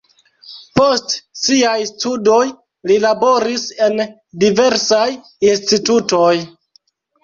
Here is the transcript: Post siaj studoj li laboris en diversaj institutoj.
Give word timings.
Post 0.79 1.13
siaj 1.41 1.75
studoj 1.91 2.41
li 2.93 2.99
laboris 3.05 3.69
en 3.91 4.05
diversaj 4.49 5.09
institutoj. 5.55 6.37